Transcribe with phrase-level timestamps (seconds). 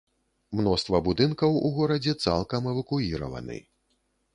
[0.61, 3.65] Мноства будынкаў у горадзе цалкам эвакуіраваны.